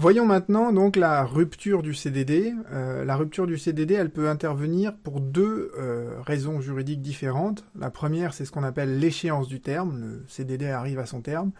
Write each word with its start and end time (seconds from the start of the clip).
Voyons 0.00 0.26
maintenant 0.26 0.72
donc 0.72 0.94
la 0.94 1.24
rupture 1.24 1.82
du 1.82 1.92
CDD. 1.92 2.54
Euh, 2.70 3.04
la 3.04 3.16
rupture 3.16 3.48
du 3.48 3.58
CDD, 3.58 3.94
elle 3.94 4.10
peut 4.10 4.28
intervenir 4.28 4.96
pour 4.96 5.20
deux 5.20 5.72
euh, 5.76 6.20
raisons 6.20 6.60
juridiques 6.60 7.02
différentes. 7.02 7.64
La 7.76 7.90
première, 7.90 8.32
c'est 8.32 8.44
ce 8.44 8.52
qu'on 8.52 8.62
appelle 8.62 9.00
l'échéance 9.00 9.48
du 9.48 9.60
terme. 9.60 10.00
Le 10.00 10.24
CDD 10.28 10.66
arrive 10.66 11.00
à 11.00 11.06
son 11.06 11.20
terme. 11.20 11.50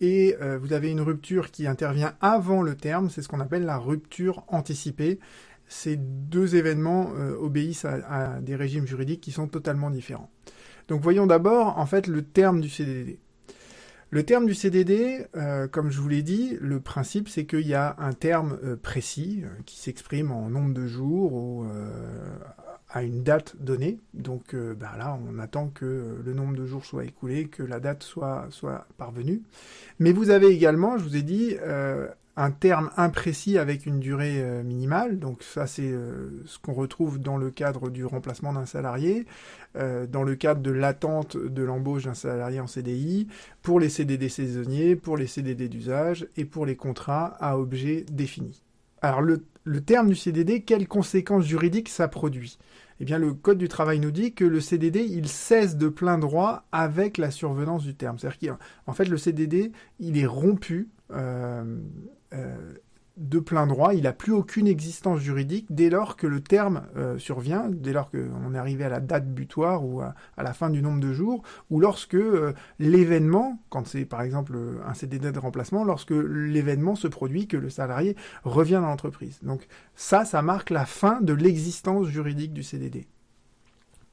Et 0.00 0.34
euh, 0.42 0.58
vous 0.58 0.72
avez 0.72 0.90
une 0.90 1.02
rupture 1.02 1.52
qui 1.52 1.68
intervient 1.68 2.14
avant 2.20 2.62
le 2.62 2.74
terme, 2.74 3.10
c'est 3.10 3.22
ce 3.22 3.28
qu'on 3.28 3.38
appelle 3.38 3.64
la 3.64 3.78
rupture 3.78 4.42
anticipée. 4.48 5.20
Ces 5.68 5.96
deux 5.96 6.56
événements 6.56 7.10
obéissent 7.40 7.84
à, 7.84 8.00
à 8.08 8.40
des 8.40 8.56
régimes 8.56 8.88
juridiques 8.88 9.20
qui 9.20 9.30
sont 9.30 9.46
totalement 9.46 9.90
différents. 9.90 10.30
Donc 10.88 11.00
voyons 11.00 11.28
d'abord 11.28 11.78
en 11.78 11.86
fait 11.86 12.08
le 12.08 12.22
terme 12.22 12.60
du 12.60 12.68
CDD. 12.68 13.20
Le 14.14 14.22
terme 14.22 14.46
du 14.46 14.54
CDD, 14.54 15.26
euh, 15.34 15.66
comme 15.66 15.90
je 15.90 16.00
vous 16.00 16.08
l'ai 16.08 16.22
dit, 16.22 16.56
le 16.60 16.78
principe 16.78 17.28
c'est 17.28 17.46
qu'il 17.46 17.66
y 17.66 17.74
a 17.74 17.96
un 17.98 18.12
terme 18.12 18.60
euh, 18.62 18.76
précis 18.76 19.42
euh, 19.42 19.48
qui 19.66 19.76
s'exprime 19.76 20.30
en 20.30 20.48
nombre 20.50 20.72
de 20.72 20.86
jours 20.86 21.32
ou 21.32 21.66
à 22.88 23.02
une 23.02 23.24
date 23.24 23.56
donnée. 23.58 23.98
Donc 24.12 24.54
ben 24.54 24.96
là, 24.96 25.18
on 25.28 25.40
attend 25.40 25.66
que 25.66 26.22
le 26.24 26.32
nombre 26.32 26.54
de 26.54 26.64
jours 26.64 26.84
soit 26.84 27.06
écoulé, 27.06 27.48
que 27.48 27.64
la 27.64 27.80
date 27.80 28.04
soit 28.04 28.46
parvenue. 28.98 29.42
Mais 29.98 30.12
vous 30.12 30.30
avez 30.30 30.46
également, 30.46 30.96
je 30.96 31.02
vous 31.02 31.16
ai 31.16 31.22
dit, 31.22 31.56
un 32.36 32.50
terme 32.50 32.90
imprécis 32.96 33.58
avec 33.58 33.86
une 33.86 34.00
durée 34.00 34.40
euh, 34.42 34.62
minimale. 34.62 35.18
Donc 35.18 35.42
ça, 35.42 35.66
c'est 35.66 35.82
euh, 35.90 36.42
ce 36.46 36.58
qu'on 36.58 36.72
retrouve 36.72 37.20
dans 37.20 37.36
le 37.36 37.50
cadre 37.50 37.90
du 37.90 38.04
remplacement 38.04 38.52
d'un 38.52 38.66
salarié, 38.66 39.26
euh, 39.76 40.06
dans 40.06 40.24
le 40.24 40.34
cadre 40.34 40.60
de 40.60 40.72
l'attente 40.72 41.36
de 41.36 41.62
l'embauche 41.62 42.04
d'un 42.04 42.14
salarié 42.14 42.60
en 42.60 42.66
CDI, 42.66 43.28
pour 43.62 43.78
les 43.78 43.88
CDD 43.88 44.28
saisonniers, 44.28 44.96
pour 44.96 45.16
les 45.16 45.26
CDD 45.26 45.68
d'usage 45.68 46.26
et 46.36 46.44
pour 46.44 46.66
les 46.66 46.76
contrats 46.76 47.36
à 47.40 47.58
objet 47.58 48.04
défini. 48.10 48.62
Alors 49.00 49.22
le, 49.22 49.40
terme 49.80 50.08
du 50.08 50.16
CDD, 50.16 50.62
quelles 50.62 50.88
conséquences 50.88 51.44
juridiques 51.44 51.88
ça 51.88 52.08
produit? 52.08 52.58
Eh 53.00 53.04
bien, 53.04 53.18
le 53.18 53.34
Code 53.34 53.58
du 53.58 53.68
travail 53.68 53.98
nous 53.98 54.12
dit 54.12 54.34
que 54.34 54.44
le 54.44 54.60
CDD, 54.60 55.00
il 55.00 55.28
cesse 55.28 55.76
de 55.76 55.88
plein 55.88 56.16
droit 56.16 56.64
avec 56.70 57.18
la 57.18 57.30
survenance 57.30 57.82
du 57.82 57.94
terme. 57.94 58.18
C'est-à-dire 58.18 58.56
qu'en 58.86 58.92
fait, 58.92 59.04
le 59.06 59.16
CDD, 59.16 59.72
il 59.98 60.16
est 60.16 60.26
rompu 60.26 60.88
euh, 62.34 62.74
de 63.16 63.38
plein 63.38 63.68
droit, 63.68 63.94
il 63.94 64.02
n'a 64.02 64.12
plus 64.12 64.32
aucune 64.32 64.66
existence 64.66 65.20
juridique 65.20 65.66
dès 65.70 65.88
lors 65.88 66.16
que 66.16 66.26
le 66.26 66.40
terme 66.40 66.82
euh, 66.96 67.16
survient, 67.16 67.68
dès 67.70 67.92
lors 67.92 68.10
qu'on 68.10 68.54
est 68.54 68.58
arrivé 68.58 68.84
à 68.84 68.88
la 68.88 68.98
date 68.98 69.32
butoir 69.32 69.84
ou 69.84 70.00
à, 70.00 70.14
la 70.36 70.52
fin 70.52 70.68
du 70.68 70.82
nombre 70.82 70.98
de 70.98 71.12
jours, 71.12 71.44
ou 71.70 71.78
lorsque 71.78 72.16
l'événement, 72.80 73.60
quand 73.68 73.86
c'est 73.86 74.04
par 74.04 74.22
exemple 74.22 74.58
un 74.84 74.94
CDD 74.94 75.30
de 75.30 75.38
remplacement, 75.38 75.84
lorsque 75.84 76.10
l'événement 76.10 76.96
se 76.96 77.06
produit, 77.06 77.46
que 77.46 77.56
le 77.56 77.70
salarié 77.70 78.16
revient 78.42 78.80
dans 78.82 78.88
l'entreprise. 78.88 79.38
Donc 79.42 79.68
ça, 79.94 80.24
ça 80.24 80.42
marque 80.42 80.70
la 80.70 80.84
fin 80.84 81.20
de 81.20 81.34
l'existence 81.34 82.08
juridique 82.08 82.52
du 82.52 82.64
CDD. 82.64 83.06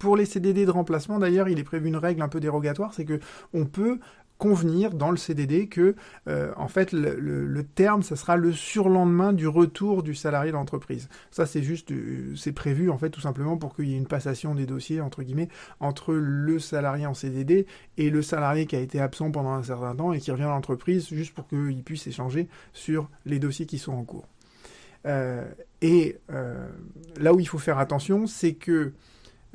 Pour 0.01 0.17
les 0.17 0.25
CDD 0.25 0.65
de 0.65 0.71
remplacement, 0.71 1.19
d'ailleurs, 1.19 1.47
il 1.47 1.59
est 1.59 1.63
prévu 1.63 1.87
une 1.87 1.95
règle 1.95 2.23
un 2.23 2.27
peu 2.27 2.39
dérogatoire, 2.39 2.91
c'est 2.91 3.05
que 3.05 3.19
on 3.53 3.65
peut 3.65 3.99
convenir 4.41 4.95
dans 4.95 5.11
le 5.11 5.17
CDD 5.17 5.67
que, 5.67 5.93
euh, 6.27 6.51
en 6.57 6.67
fait, 6.67 6.93
le, 6.93 7.63
terme, 7.75 8.01
ça 8.01 8.15
sera 8.15 8.37
le 8.37 8.51
surlendemain 8.51 9.33
du 9.33 9.47
retour 9.47 10.01
du 10.01 10.15
salarié 10.15 10.51
dans 10.51 10.57
l'entreprise. 10.57 11.09
Ça, 11.29 11.45
c'est 11.45 11.61
juste, 11.61 11.91
euh, 11.91 12.33
c'est 12.35 12.51
prévu, 12.51 12.89
en 12.89 12.97
fait, 12.97 13.11
tout 13.11 13.21
simplement 13.21 13.55
pour 13.55 13.75
qu'il 13.75 13.87
y 13.87 13.93
ait 13.93 13.97
une 13.97 14.07
passation 14.07 14.55
des 14.55 14.65
dossiers, 14.65 14.99
entre 14.99 15.21
guillemets, 15.21 15.49
entre 15.79 16.15
le 16.15 16.57
salarié 16.57 17.05
en 17.05 17.13
CDD 17.13 17.67
et 17.99 18.09
le 18.09 18.23
salarié 18.23 18.65
qui 18.65 18.75
a 18.75 18.79
été 18.79 18.99
absent 18.99 19.29
pendant 19.29 19.51
un 19.51 19.61
certain 19.61 19.95
temps 19.95 20.11
et 20.11 20.19
qui 20.19 20.31
revient 20.31 20.41
dans 20.41 20.55
l'entreprise, 20.55 21.07
juste 21.09 21.35
pour 21.35 21.47
qu'il 21.47 21.83
puisse 21.83 22.07
échanger 22.07 22.47
sur 22.73 23.11
les 23.27 23.37
dossiers 23.37 23.67
qui 23.67 23.77
sont 23.77 23.93
en 23.93 24.03
cours. 24.03 24.27
Euh, 25.05 25.47
et 25.83 26.17
là 27.19 27.31
où 27.31 27.39
il 27.39 27.47
faut 27.47 27.59
faire 27.59 27.77
attention, 27.77 28.25
c'est 28.25 28.53
que 28.53 28.93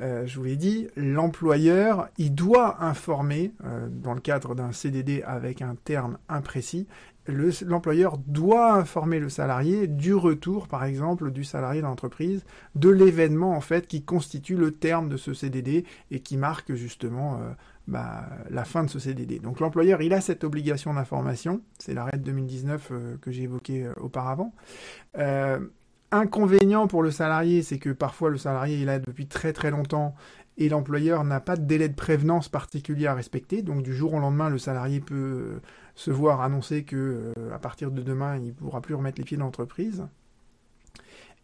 euh, 0.00 0.27
je 0.27 0.39
vous 0.39 0.44
l'ai 0.44 0.56
dit, 0.56 0.89
l'employeur, 0.97 2.08
il 2.19 2.34
doit 2.34 2.82
informer, 2.84 3.53
euh, 3.65 3.88
dans 3.91 4.15
le 4.15 4.21
cadre 4.21 4.54
d'un 4.54 4.72
CDD 4.72 5.22
avec 5.22 5.62
un 5.62 5.75
terme 5.84 6.19
imprécis, 6.28 6.87
l'employeur 7.28 8.19
doit 8.19 8.75
informer 8.75 9.19
le 9.19 9.28
salarié 9.28 9.88
du 9.88 10.15
retour, 10.15 10.69
par 10.69 10.84
exemple, 10.84 11.32
du 11.32 11.43
salarié 11.43 11.81
dans 11.81 11.88
l'entreprise, 11.88 12.44
de 12.76 12.88
l'événement 12.88 13.56
en 13.56 13.60
fait 13.60 13.88
qui 13.88 14.04
constitue 14.04 14.54
le 14.54 14.71
terme 14.71 15.09
de 15.09 15.16
ce 15.16 15.34
CDD 15.34 15.84
et 16.12 16.21
qui 16.21 16.37
marque 16.37 16.75
justement 16.75 17.41
euh, 17.41 17.50
bah, 17.88 18.28
la 18.48 18.65
fin 18.65 18.84
de 18.84 18.91
ce 18.91 19.00
CDD. 19.00 19.41
Donc 19.41 19.59
l'employeur, 19.59 20.03
il 20.03 20.12
a 20.12 20.21
cette 20.21 20.44
obligation 20.44 20.94
d'information, 20.94 21.62
c'est 21.78 21.94
l'arrêt 21.94 22.19
de 22.19 22.22
2019 22.22 22.92
que 23.21 23.31
j'ai 23.32 23.42
évoqué 23.42 23.88
auparavant. 24.00 24.54
Inconvénient 26.12 26.87
pour 26.87 27.03
le 27.03 27.11
salarié, 27.11 27.62
c'est 27.62 27.78
que 27.78 27.91
parfois 27.91 28.31
le 28.31 28.39
salarié 28.39 28.83
est 28.83 28.84
là 28.84 28.99
depuis 29.00 29.27
très 29.27 29.53
très 29.53 29.71
longtemps 29.71 30.15
et 30.59 30.69
l'employeur 30.69 31.25
n'a 31.25 31.41
pas 31.41 31.56
de 31.56 31.65
délai 31.65 31.89
de 31.89 31.94
prévenance 31.94 32.49
particulier 32.49 33.06
à 33.06 33.15
respecter. 33.15 33.62
Donc 33.62 33.83
du 33.83 33.94
jour 33.94 34.15
au 34.15 34.19
lendemain, 34.19 34.49
le 34.49 34.59
salarié 34.59 35.00
peut 35.00 35.15
euh, 35.15 35.62
se 35.95 36.11
voir 36.11 36.41
annoncer 36.41 36.84
que 36.84 37.33
euh, 37.37 37.55
à 37.55 37.59
partir 37.59 37.91
de 37.91 38.03
demain, 38.03 38.37
il 38.37 38.47
ne 38.47 38.53
pourra 38.53 38.81
plus 38.81 38.95
remettre 38.95 39.19
les 39.19 39.25
pieds 39.25 39.37
dans 39.37 39.45
l'entreprise. 39.45 40.06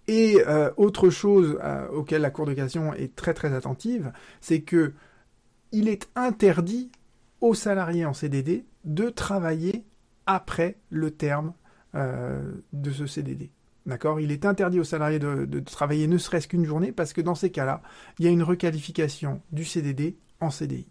Et 0.08 0.42
euh, 0.46 0.70
autre 0.76 1.10
chose 1.10 1.58
auquel 1.92 2.22
la 2.22 2.30
Cour 2.30 2.46
de 2.46 2.54
cassation 2.54 2.92
est 2.92 3.14
très 3.14 3.34
très 3.34 3.54
attentive, 3.54 4.12
c'est 4.40 4.62
que 4.62 4.94
il 5.70 5.88
est 5.88 6.08
interdit 6.16 6.90
aux 7.40 7.54
salariés 7.54 8.04
en 8.04 8.12
CDD 8.12 8.64
de 8.84 9.10
travailler 9.10 9.84
après 10.26 10.76
le 10.90 11.10
terme 11.12 11.52
de 11.94 12.90
ce 12.90 13.06
CDD. 13.06 13.50
D'accord? 13.86 14.20
Il 14.20 14.30
est 14.30 14.46
interdit 14.46 14.78
aux 14.78 14.84
salariés 14.84 15.18
de, 15.18 15.60
travailler 15.60 16.06
ne 16.06 16.18
serait-ce 16.18 16.48
qu'une 16.48 16.64
journée 16.64 16.92
parce 16.92 17.12
que 17.12 17.20
dans 17.20 17.34
ces 17.34 17.50
cas-là, 17.50 17.82
il 18.18 18.24
y 18.24 18.28
a 18.28 18.30
une 18.30 18.42
requalification 18.42 19.42
du 19.50 19.64
CDD 19.64 20.16
en 20.40 20.50
CDI. 20.50 20.86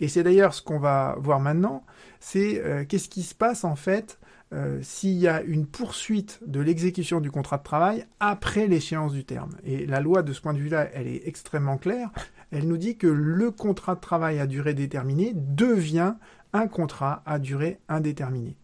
Et 0.00 0.08
c'est 0.08 0.22
d'ailleurs 0.22 0.54
ce 0.54 0.62
qu'on 0.62 0.78
va 0.78 1.16
voir 1.18 1.40
maintenant, 1.40 1.84
c'est 2.20 2.62
euh, 2.64 2.84
qu'est-ce 2.84 3.08
qui 3.08 3.22
se 3.22 3.34
passe 3.34 3.64
en 3.64 3.76
fait 3.76 4.18
euh, 4.54 4.78
s'il 4.80 5.18
y 5.18 5.28
a 5.28 5.42
une 5.42 5.66
poursuite 5.66 6.40
de 6.46 6.60
l'exécution 6.60 7.20
du 7.20 7.30
contrat 7.30 7.58
de 7.58 7.64
travail 7.64 8.06
après 8.18 8.66
l'échéance 8.66 9.12
du 9.12 9.24
terme. 9.24 9.50
Et 9.62 9.84
la 9.84 10.00
loi 10.00 10.22
de 10.22 10.32
ce 10.32 10.40
point 10.40 10.54
de 10.54 10.58
vue-là, 10.58 10.88
elle 10.94 11.06
est 11.06 11.26
extrêmement 11.26 11.76
claire. 11.76 12.10
Elle 12.50 12.66
nous 12.66 12.78
dit 12.78 12.96
que 12.96 13.06
le 13.06 13.50
contrat 13.50 13.94
de 13.94 14.00
travail 14.00 14.38
à 14.38 14.46
durée 14.46 14.72
déterminée 14.72 15.32
devient 15.34 16.14
un 16.54 16.66
contrat 16.66 17.22
à 17.26 17.38
durée 17.38 17.78
indéterminée. 17.88 18.56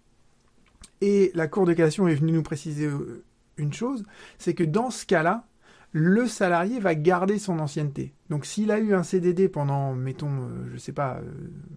Et 1.03 1.31
la 1.34 1.48
Cour 1.48 1.66
de 1.66 1.75
cassation 1.75 2.09
est 2.09 2.14
venue 2.14 2.32
nous 2.32 2.43
préciser 2.43 2.87
euh, 2.87 3.22
une 3.56 3.72
chose, 3.72 4.04
c'est 4.38 4.54
que 4.54 4.65
dans 4.65 4.91
ce 4.91 5.06
cas-là, 5.06 5.47
le 5.92 6.26
salarié 6.26 6.81
va 6.81 6.94
garder 6.97 7.38
son 7.38 7.60
ancienneté. 7.60 8.15
Donc 8.28 8.47
s'il 8.47 8.72
a 8.72 8.81
eu 8.81 8.94
un 8.94 9.04
CDD 9.04 9.48
pendant, 9.48 9.94
mettons, 9.94 10.42
euh, 10.42 10.66
je 10.69 10.72
ne 10.75 10.78
sais 10.78 10.92
pas, 10.92 11.20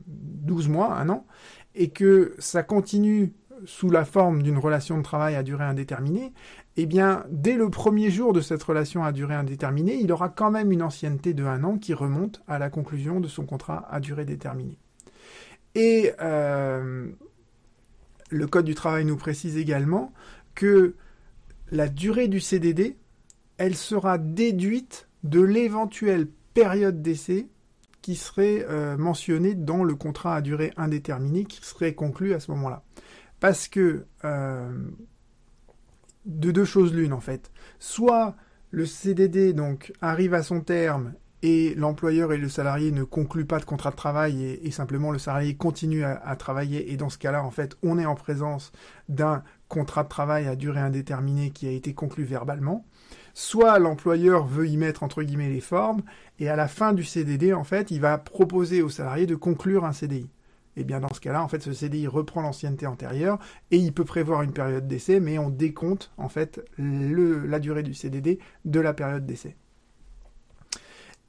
12 0.07 0.67
euh, 0.67 0.71
mois, 0.71 0.95
un 0.95 1.09
an, 1.09 1.27
et 1.75 1.89
que 1.89 2.33
ça 2.39 2.63
continue 2.63 3.33
sous 3.65 3.89
la 3.89 4.05
forme 4.05 4.43
d'une 4.43 4.57
relation 4.57 4.97
de 4.97 5.03
travail 5.03 5.35
à 5.35 5.43
durée 5.43 5.65
indéterminée, 5.65 6.33
eh 6.77 6.85
bien, 6.85 7.25
dès 7.29 7.55
le 7.55 7.69
premier 7.69 8.09
jour 8.09 8.33
de 8.33 8.41
cette 8.41 8.61
relation 8.63 9.03
à 9.03 9.11
durée 9.11 9.35
indéterminée, 9.35 9.95
il 9.95 10.11
aura 10.11 10.29
quand 10.29 10.51
même 10.51 10.71
une 10.71 10.81
ancienneté 10.83 11.33
de 11.33 11.43
un 11.43 11.63
an 11.63 11.77
qui 11.77 11.93
remonte 11.93 12.41
à 12.47 12.59
la 12.59 12.69
conclusion 12.69 13.19
de 13.19 13.27
son 13.27 13.45
contrat 13.45 13.87
à 13.89 13.99
durée 13.99 14.25
déterminée. 14.25 14.77
Et 15.75 16.11
euh, 16.21 17.07
le 18.29 18.47
Code 18.47 18.65
du 18.65 18.75
travail 18.75 19.05
nous 19.05 19.17
précise 19.17 19.57
également 19.57 20.11
que 20.55 20.95
la 21.71 21.87
durée 21.89 22.27
du 22.27 22.39
CDD, 22.39 22.97
elle 23.57 23.75
sera 23.75 24.17
déduite 24.17 25.07
de 25.23 25.41
l'éventuelle 25.41 26.27
période 26.53 27.01
d'essai 27.01 27.47
qui 28.01 28.15
serait 28.15 28.65
euh, 28.69 28.95
mentionnée 28.97 29.53
dans 29.53 29.83
le 29.83 29.95
contrat 29.95 30.35
à 30.35 30.41
durée 30.41 30.71
indéterminée 30.77 31.43
qui 31.43 31.63
serait 31.65 31.93
conclu 31.93 32.33
à 32.33 32.39
ce 32.39 32.51
moment-là. 32.51 32.83
Parce 33.39 33.67
que 33.67 34.05
euh, 34.23 34.71
de 36.25 36.51
deux 36.51 36.65
choses 36.65 36.93
l'une 36.93 37.13
en 37.13 37.19
fait. 37.19 37.51
Soit 37.79 38.35
le 38.69 38.85
CDD 38.85 39.53
donc 39.53 39.93
arrive 40.01 40.33
à 40.33 40.43
son 40.43 40.61
terme 40.61 41.13
et 41.41 41.75
l'employeur 41.75 42.33
et 42.33 42.37
le 42.37 42.49
salarié 42.49 42.91
ne 42.91 43.03
concluent 43.03 43.45
pas 43.45 43.59
de 43.59 43.65
contrat 43.65 43.91
de 43.91 43.95
travail 43.95 44.43
et, 44.43 44.71
simplement 44.71 45.11
le 45.11 45.19
salarié 45.19 45.55
continue 45.55 46.03
à, 46.03 46.35
travailler 46.35 46.91
et 46.91 46.97
dans 46.97 47.09
ce 47.09 47.17
cas-là 47.17 47.43
en 47.43 47.51
fait 47.51 47.77
on 47.83 47.99
est 47.99 48.05
en 48.05 48.15
présence 48.15 48.71
d'un 49.07 49.43
contrat 49.67 50.03
de 50.03 50.09
travail 50.09 50.47
à 50.47 50.55
durée 50.55 50.79
indéterminée 50.79 51.51
qui 51.51 51.67
a 51.67 51.71
été 51.71 51.93
conclu 51.93 52.23
verbalement, 52.23 52.85
soit 53.33 53.79
l'employeur 53.79 54.45
veut 54.45 54.67
y 54.67 54.77
mettre 54.77 55.03
entre 55.03 55.23
guillemets 55.23 55.49
les 55.49 55.61
formes 55.61 56.01
et 56.39 56.49
à 56.49 56.55
la 56.55 56.67
fin 56.67 56.93
du 56.93 57.03
CDD 57.03 57.53
en 57.53 57.63
fait 57.63 57.91
il 57.91 58.01
va 58.01 58.17
proposer 58.17 58.81
au 58.81 58.89
salarié 58.89 59.25
de 59.25 59.35
conclure 59.35 59.85
un 59.85 59.93
CDI. 59.93 60.29
Et 60.77 60.83
bien 60.83 60.99
dans 60.99 61.11
ce 61.11 61.19
cas-là, 61.19 61.43
en 61.43 61.47
fait, 61.47 61.63
ce 61.63 61.73
CDI 61.73 62.05
reprend 62.05 62.41
l'ancienneté 62.41 62.85
antérieure 62.85 63.39
et 63.71 63.77
il 63.77 63.93
peut 63.93 64.05
prévoir 64.05 64.43
une 64.43 64.53
période 64.53 64.87
d'essai, 64.87 65.19
mais 65.19 65.39
on 65.39 65.49
décompte 65.49 66.11
en 66.17 66.29
fait 66.29 66.63
la 66.77 67.59
durée 67.59 67.81
du 67.81 67.95
CDD 67.95 68.37
de 68.63 68.79
la 68.79 68.93
période 68.93 69.25
d'essai. 69.25 69.57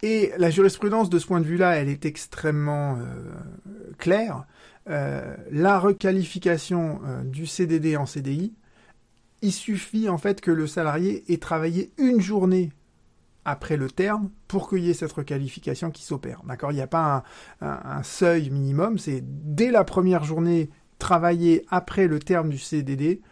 Et 0.02 0.32
la 0.38 0.50
jurisprudence 0.50 1.10
de 1.10 1.18
ce 1.18 1.26
point 1.26 1.40
de 1.40 1.46
vue-là, 1.46 1.76
elle 1.76 1.88
est 1.88 2.04
extrêmement 2.04 2.96
euh, 2.96 3.32
claire. 3.98 4.44
Euh, 4.88 5.36
la 5.50 5.78
requalification 5.78 7.00
euh, 7.04 7.22
du 7.24 7.46
CDD 7.46 7.96
en 7.96 8.06
CDI, 8.06 8.54
il 9.42 9.52
suffit 9.52 10.08
en 10.08 10.18
fait 10.18 10.40
que 10.40 10.50
le 10.50 10.66
salarié 10.66 11.24
ait 11.32 11.38
travaillé 11.38 11.92
une 11.98 12.20
journée 12.20 12.70
après 13.44 13.76
le 13.76 13.90
terme 13.90 14.30
pour 14.46 14.68
qu'il 14.68 14.80
y 14.80 14.90
ait 14.90 14.94
cette 14.94 15.12
requalification 15.12 15.90
qui 15.90 16.04
s'opère. 16.04 16.42
D'accord? 16.46 16.70
Il 16.70 16.76
n'y 16.76 16.80
a 16.80 16.86
pas 16.86 17.24
un, 17.60 18.02
seuil 18.02 18.50
minimum, 18.50 18.98
c'est 18.98 19.22
dès 19.24 19.70
la 19.70 19.84
première 19.84 20.24
journée 20.24 20.70
travaillée 20.98 21.64
après 21.70 22.08
le 22.08 22.18
terme 22.18 22.50
du 22.50 22.58
CDD, 22.58 23.22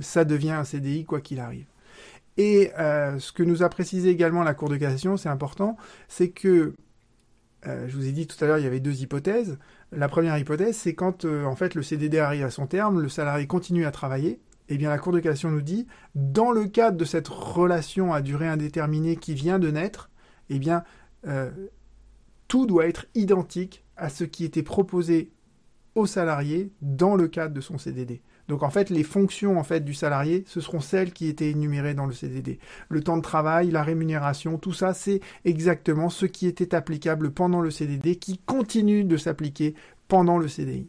ça 0.00 0.24
devient 0.24 0.52
un 0.52 0.64
CDI 0.64 1.04
quoi 1.04 1.20
qu'il 1.20 1.40
arrive. 1.40 1.66
Et 2.36 2.72
euh, 2.78 3.18
ce 3.18 3.32
que 3.32 3.42
nous 3.42 3.62
a 3.62 3.68
précisé 3.68 4.08
également 4.08 4.42
la 4.42 4.54
Cour 4.54 4.68
de 4.68 4.76
cassation, 4.76 5.16
c'est 5.16 5.28
important, 5.28 5.76
c'est 6.08 6.30
que 6.30 6.74
euh, 7.66 7.88
je 7.88 7.96
vous 7.96 8.06
ai 8.06 8.12
dit 8.12 8.26
tout 8.26 8.42
à 8.44 8.46
l'heure, 8.46 8.58
il 8.58 8.64
y 8.64 8.66
avait 8.66 8.80
deux 8.80 9.00
hypothèses. 9.00 9.58
La 9.92 10.08
première 10.08 10.36
hypothèse, 10.36 10.76
c'est 10.76 10.94
quand 10.94 11.24
en 11.24 11.54
fait 11.54 11.74
le 11.74 11.82
CDD 11.82 12.18
arrive 12.18 12.44
à 12.44 12.50
son 12.50 12.66
terme, 12.66 13.00
le 13.00 13.08
salarié 13.08 13.46
continue 13.46 13.86
à 13.86 13.90
travailler, 13.90 14.40
eh 14.68 14.76
bien 14.76 14.90
la 14.90 14.98
Cour 14.98 15.12
de 15.12 15.20
cassation 15.20 15.50
nous 15.50 15.62
dit, 15.62 15.86
dans 16.14 16.50
le 16.50 16.66
cadre 16.66 16.96
de 16.96 17.04
cette 17.04 17.28
relation 17.28 18.12
à 18.12 18.20
durée 18.20 18.48
indéterminée 18.48 19.16
qui 19.16 19.34
vient 19.34 19.58
de 19.58 19.70
naître, 19.70 20.10
eh 20.50 20.58
bien 20.58 20.84
euh, 21.26 21.50
tout 22.48 22.66
doit 22.66 22.86
être 22.86 23.06
identique 23.14 23.84
à 23.96 24.08
ce 24.08 24.24
qui 24.24 24.44
était 24.44 24.62
proposé 24.62 25.30
au 25.94 26.06
salarié 26.06 26.72
dans 26.82 27.14
le 27.14 27.28
cadre 27.28 27.54
de 27.54 27.60
son 27.60 27.78
CDD. 27.78 28.20
Donc 28.48 28.62
en 28.62 28.70
fait, 28.70 28.90
les 28.90 29.02
fonctions 29.02 29.58
en 29.58 29.64
fait 29.64 29.80
du 29.80 29.94
salarié, 29.94 30.44
ce 30.46 30.60
seront 30.60 30.80
celles 30.80 31.12
qui 31.12 31.28
étaient 31.28 31.50
énumérées 31.50 31.94
dans 31.94 32.06
le 32.06 32.12
CDD. 32.12 32.58
Le 32.88 33.02
temps 33.02 33.16
de 33.16 33.22
travail, 33.22 33.70
la 33.70 33.82
rémunération, 33.82 34.58
tout 34.58 34.72
ça, 34.72 34.94
c'est 34.94 35.20
exactement 35.44 36.10
ce 36.10 36.26
qui 36.26 36.46
était 36.46 36.74
applicable 36.74 37.32
pendant 37.32 37.60
le 37.60 37.70
CDD 37.70 38.16
qui 38.16 38.38
continue 38.38 39.04
de 39.04 39.16
s'appliquer 39.16 39.74
pendant 40.08 40.38
le 40.38 40.48
CDI. 40.48 40.88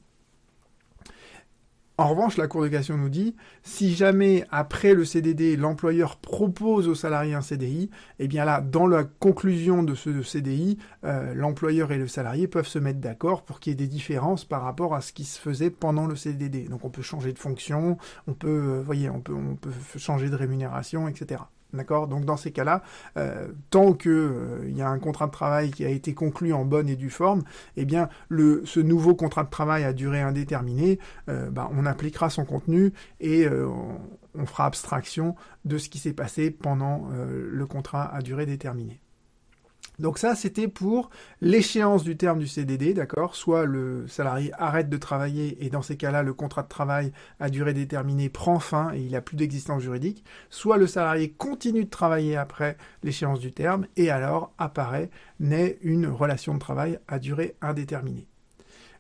En 1.98 2.10
revanche, 2.10 2.36
la 2.36 2.48
Cour 2.48 2.62
de 2.62 2.68
cassation 2.68 2.98
nous 2.98 3.08
dit, 3.08 3.38
si 3.64 3.96
jamais 3.96 4.46
après 4.52 4.94
le 4.94 5.06
CDD, 5.06 5.56
l'employeur 5.56 6.18
propose 6.18 6.90
au 6.90 6.96
salarié 6.96 7.34
un 7.34 7.42
CDI, 7.42 7.90
eh 8.20 8.28
bien 8.28 8.44
là, 8.44 8.60
dans 8.60 8.86
la 8.86 9.06
conclusion 9.06 9.82
de 9.82 9.96
ce 9.96 10.22
CDI, 10.22 10.78
euh, 11.06 11.34
l'employeur 11.34 11.94
et 11.94 11.98
le 11.98 12.10
salarié 12.10 12.50
peuvent 12.50 12.68
se 12.68 12.80
mettre 12.80 13.00
d'accord 13.00 13.44
pour 13.44 13.62
qu'il 13.62 13.72
y 13.72 13.74
ait 13.74 13.78
des 13.78 13.88
différences 13.88 14.44
par 14.44 14.64
rapport 14.64 14.94
à 14.94 15.00
ce 15.00 15.14
qui 15.14 15.24
se 15.24 15.40
faisait 15.40 15.70
pendant 15.70 16.06
le 16.06 16.18
CDD. 16.18 16.68
Donc 16.68 16.84
on 16.84 16.90
peut 16.90 17.02
changer 17.02 17.32
de 17.32 17.40
fonction, 17.40 17.98
on 18.28 18.34
peut, 18.34 18.50
euh, 18.50 18.82
voyez, 18.82 19.10
on 19.10 19.22
peut, 19.22 19.34
on 19.34 19.56
peut 19.56 19.72
changer 19.96 20.30
de 20.30 20.36
rémunération, 20.36 21.08
etc. 21.08 21.44
D'accord? 21.76 22.08
Donc 22.08 22.26
dans 22.26 22.38
ces 22.38 22.52
cas-là, 22.52 22.84
euh, 23.18 23.50
tant 23.70 23.94
qu'il 23.94 24.12
euh, 24.12 24.70
y 24.70 24.82
a 24.82 24.90
un 24.90 25.00
contrat 25.00 25.28
de 25.28 25.32
travail 25.32 25.72
qui 25.72 25.86
a 25.86 25.90
été 25.90 26.14
conclu 26.14 26.54
en 26.54 26.66
bonne 26.66 26.90
et 26.90 26.96
due 26.96 27.10
forme, 27.10 27.44
eh 27.76 27.86
bien 27.86 28.10
ce 28.30 28.80
nouveau 28.80 29.16
contrat 29.16 29.44
de 29.44 29.50
travail 29.50 29.84
à 29.84 29.94
durée 29.94 30.22
indéterminée, 30.22 31.00
euh, 31.30 31.50
bah, 31.50 31.70
on 31.74 31.86
appliquera 31.86 32.30
son 32.30 32.46
contenu 32.46 32.94
et 33.20 33.48
on 33.48 34.46
fera 34.46 34.66
abstraction 34.66 35.36
de 35.66 35.78
ce 35.78 35.90
qui 35.90 36.00
s'est 36.00 36.14
passé 36.14 36.52
pendant 36.52 37.10
le 37.12 37.66
contrat 37.66 38.14
à 38.14 38.22
durée 38.22 38.46
déterminée. 38.46 39.00
Donc 40.00 40.18
ça, 40.18 40.36
c'était 40.36 40.68
pour 40.68 41.10
l'échéance 41.42 42.04
du 42.04 42.18
terme 42.18 42.40
du 42.40 42.48
CDD, 42.48 42.94
d'accord? 42.94 43.36
Soit 43.36 43.66
le 43.66 44.08
salarié 44.08 44.52
arrête 44.58 44.90
de 44.90 44.98
travailler 44.98 45.64
et 45.66 45.70
dans 45.70 45.82
ces 45.82 45.98
cas-là, 45.98 46.24
le 46.24 46.34
contrat 46.34 46.64
de 46.64 46.68
travail 46.68 47.12
à 47.40 47.50
durée 47.50 47.74
déterminée 47.74 48.30
prend 48.30 48.60
fin 48.60 48.94
et 48.94 49.00
il 49.00 49.12
n'a 49.12 49.22
plus 49.22 49.38
d'existence 49.38 49.82
juridique. 49.82 50.24
Soit 50.50 50.78
le 50.78 50.88
salarié 50.88 51.32
continue 51.32 51.86
de 51.86 51.90
travailler 51.90 52.36
après 52.36 52.78
l'échéance 53.04 53.40
du 53.40 53.52
terme 53.52 53.88
et 53.96 54.10
alors 54.10 54.54
apparaît, 54.58 55.10
naît 55.40 55.78
une 55.82 56.08
relation 56.08 56.54
de 56.54 56.60
travail 56.60 57.00
à 57.08 57.20
durée 57.20 57.56
indéterminée. 57.62 58.28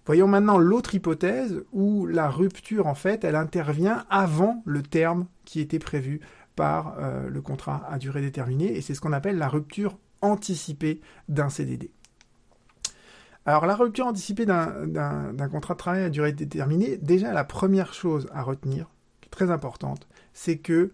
Voyons 0.05 0.27
maintenant 0.27 0.59
l'autre 0.59 0.93
hypothèse 0.93 1.63
où 1.71 2.05
la 2.05 2.29
rupture, 2.29 2.85
en 2.85 2.93
fait, 2.93 3.23
elle 3.23 3.35
intervient 3.35 4.05
avant 4.11 4.61
le 4.65 4.83
terme 4.83 5.25
qui 5.45 5.59
était 5.59 5.79
prévu 5.79 6.21
par 6.55 6.95
euh, 6.99 7.27
le 7.27 7.41
contrat 7.41 7.83
à 7.89 7.97
durée 7.97 8.21
déterminée, 8.21 8.77
et 8.77 8.81
c'est 8.81 8.93
ce 8.93 9.01
qu'on 9.01 9.13
appelle 9.13 9.37
la 9.37 9.49
rupture 9.49 9.97
anticipée 10.21 11.01
d'un 11.29 11.49
CDD. 11.49 11.91
Alors 13.45 13.67
la 13.67 13.75
rupture 13.75 14.07
anticipée 14.07 14.45
d'un 14.45 15.49
contrat 15.51 15.75
de 15.75 15.79
travail 15.79 16.03
à 16.03 16.09
durée 16.09 16.31
déterminée, 16.31 16.97
déjà 16.97 17.31
la 17.31 17.43
première 17.43 17.93
chose 17.93 18.27
à 18.33 18.41
retenir, 18.41 18.89
qui 19.21 19.27
est 19.27 19.29
très 19.29 19.51
importante, 19.51 20.07
c'est 20.33 20.57
que 20.57 20.91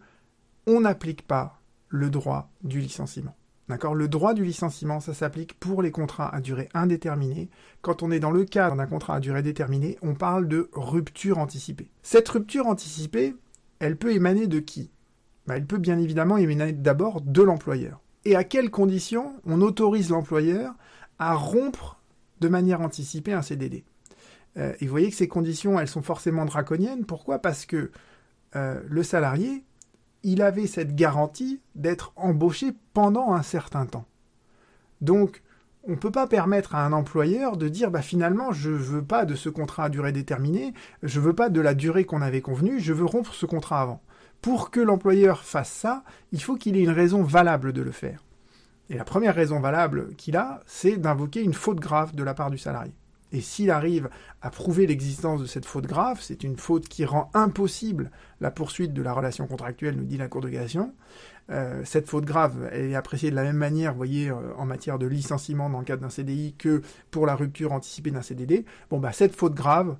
on 0.68 0.82
n'applique 0.82 1.26
pas 1.26 1.62
le 1.88 2.10
droit 2.10 2.50
du 2.64 2.80
licenciement. 2.80 3.36
D'accord? 3.70 3.96
Le 3.96 4.10
droit 4.10 4.34
du 4.34 4.44
licenciement, 4.44 5.00
ça 5.00 5.14
s'applique 5.14 5.58
pour 5.58 5.82
les 5.82 5.92
contrats 5.92 6.34
à 6.36 6.42
durée 6.42 6.68
indéterminée. 6.74 7.50
Quand 7.82 8.04
on 8.04 8.12
est 8.12 8.20
dans 8.20 8.32
le 8.32 8.44
cadre 8.44 8.76
d'un 8.76 8.86
contrat 8.86 9.16
à 9.16 9.20
durée 9.22 9.44
déterminée, 9.44 9.98
on 10.02 10.14
parle 10.14 10.50
de 10.50 10.70
rupture 10.74 11.38
anticipée. 11.38 11.90
Cette 12.04 12.28
rupture 12.28 12.68
anticipée, 12.68 13.34
elle 13.80 13.96
peut 13.96 14.14
émaner 14.14 14.48
de 14.48 14.60
qui? 14.60 14.92
Bah, 15.48 15.56
Elle 15.56 15.66
peut 15.66 15.78
bien 15.78 15.98
évidemment 16.00 16.36
émaner 16.36 16.74
d'abord 16.74 17.22
de 17.22 17.42
l'employeur 17.42 18.01
et 18.26 18.36
à 18.36 18.44
quelles 18.44 18.70
conditions 18.70 19.36
on 19.46 19.62
autorise 19.62 20.10
l'employeur 20.10 20.74
à 21.20 21.36
rompre 21.36 22.00
de 22.40 22.48
manière 22.48 22.82
anticipée 22.82 23.34
un 23.34 23.42
CDD. 23.42 23.84
Euh, 24.58 24.74
et 24.80 24.86
vous 24.86 24.92
voyez 24.92 25.10
que 25.10 25.16
ces 25.16 25.28
conditions, 25.28 25.80
elles 25.80 25.88
sont 25.88 26.02
forcément 26.02 26.46
draconiennes. 26.46 27.06
Pourquoi? 27.06 27.40
Parce 27.40 27.66
que 27.66 27.92
euh, 28.56 28.82
le 28.88 29.04
salarié, 29.04 29.64
il 30.24 30.42
avait 30.42 30.68
cette 30.68 30.96
garantie 30.96 31.62
d'être 31.76 32.14
embauché 32.16 32.74
pendant 32.94 33.34
un 33.34 33.44
certain 33.44 33.86
temps. 33.86 34.06
Donc, 35.00 35.42
on 35.84 35.92
ne 35.92 35.96
peut 35.96 36.12
pas 36.12 36.28
permettre 36.28 36.76
à 36.76 36.86
un 36.86 36.94
employeur 36.94 37.58
de 37.58 37.68
dire 37.68 37.90
bah, 37.90 38.04
finalement 38.04 38.52
je 38.52 38.70
ne 38.70 38.76
veux 38.76 39.04
pas 39.04 39.26
de 39.26 39.34
ce 39.34 39.50
contrat 39.50 39.86
à 39.86 39.90
durée 39.90 40.12
déterminée, 40.12 40.76
je 41.02 41.20
ne 41.20 41.26
veux 41.26 41.34
pas 41.34 41.50
de 41.50 41.60
la 41.60 41.74
durée 41.74 42.06
qu'on 42.06 42.22
avait 42.22 42.42
convenue, 42.42 42.80
je 42.80 42.94
veux 42.94 43.06
rompre 43.06 43.34
ce 43.34 43.48
contrat 43.48 43.82
avant 43.82 44.02
pour 44.42 44.72
que 44.72 44.80
l'employeur 44.80 45.44
fasse 45.44 45.72
ça, 45.72 46.04
il 46.32 46.42
faut 46.42 46.56
qu'il 46.56 46.76
ait 46.76 46.84
une 46.84 46.90
raison 46.90 47.24
valable 47.24 47.74
de 47.74 47.82
le 47.82 47.92
faire. 47.92 48.24
Et 48.90 48.96
la 48.96 49.06
première 49.06 49.36
raison 49.36 49.60
valable 49.60 50.16
qu'il 50.16 50.36
a, 50.36 50.62
c'est 50.66 50.98
d'invoquer 50.98 51.42
une 51.42 51.54
faute 51.54 51.80
grave 51.80 52.14
de 52.14 52.24
la 52.24 52.34
part 52.34 52.52
du 52.52 52.58
salarié. 52.58 52.94
Et 53.32 53.40
s'il 53.40 53.72
arrive 53.72 54.10
à 54.42 54.50
prouver 54.50 54.86
l'existence 54.88 55.40
de 55.40 55.46
cette 55.46 55.66
faute 55.66 55.86
grave, 55.86 56.20
c'est 56.22 56.44
une 56.44 56.58
faute 56.58 56.90
qui 56.90 57.06
rend 57.06 57.30
impossible 57.34 58.12
la 58.42 58.52
poursuite 58.52 58.94
de 58.94 59.02
la 59.02 59.14
relation 59.14 59.48
contractuelle, 59.48 59.96
nous 59.96 60.04
dit 60.04 60.18
la 60.18 60.28
Cour 60.28 60.42
de 60.42 60.50
cassation. 60.50 60.94
Euh, 61.50 61.82
cette 61.86 62.10
faute 62.10 62.26
grave 62.26 62.70
est 62.74 62.96
appréciée 62.96 63.32
de 63.32 63.36
la 63.36 63.44
même 63.44 63.58
manière, 63.58 63.92
vous 63.92 63.98
voyez, 63.98 64.30
euh, 64.30 64.36
en 64.58 64.66
matière 64.66 65.00
de 65.00 65.08
licenciement 65.08 65.70
dans 65.70 65.80
le 65.80 65.86
cadre 65.86 66.02
d'un 66.02 66.10
CDI 66.10 66.56
que 66.58 66.82
pour 67.10 67.26
la 67.26 67.36
rupture 67.36 67.72
anticipée 67.72 68.12
d'un 68.12 68.22
CDD. 68.22 68.66
Bon, 68.90 69.00
bah, 69.00 69.14
cette 69.14 69.36
faute 69.36 69.54
grave, 69.54 69.96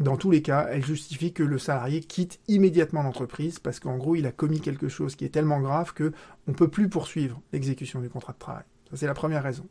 dans 0.00 0.16
tous 0.16 0.30
les 0.30 0.40
cas, 0.40 0.66
elle 0.70 0.84
justifie 0.84 1.34
que 1.34 1.42
le 1.42 1.58
salarié 1.58 2.00
quitte 2.00 2.40
immédiatement 2.48 3.02
l'entreprise 3.02 3.58
parce 3.58 3.80
qu'en 3.80 3.98
gros, 3.98 4.16
il 4.16 4.26
a 4.26 4.32
commis 4.32 4.60
quelque 4.60 4.88
chose 4.88 5.14
qui 5.14 5.26
est 5.26 5.28
tellement 5.28 5.60
grave 5.60 5.92
que 5.92 6.12
on 6.48 6.54
peut 6.54 6.68
plus 6.68 6.88
poursuivre 6.88 7.40
l'exécution 7.52 8.00
du 8.00 8.08
contrat 8.08 8.32
de 8.32 8.38
travail. 8.38 8.64
Ça, 8.90 8.96
c'est 8.96 9.06
la 9.06 9.14
première 9.14 9.42
raison. 9.42 9.66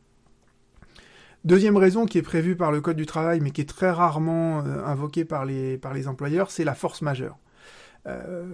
Deuxième 1.46 1.78
raison 1.78 2.06
qui 2.06 2.20
est 2.20 2.24
prévue 2.24 2.56
par 2.56 2.72
le 2.72 2.80
Code 2.80 2.98
du 2.98 3.08
travail, 3.08 3.40
mais 3.40 3.50
qui 3.50 3.62
est 3.62 3.70
très 3.70 3.90
rarement 3.90 4.60
euh, 4.60 4.86
invoquée 4.86 5.26
par 5.26 5.46
les, 5.46 5.78
par 5.78 5.94
les 5.94 6.08
employeurs, 6.08 6.52
c'est 6.52 6.64
la 6.64 6.76
force 6.76 7.02
majeure. 7.02 7.38
Euh, 8.10 8.46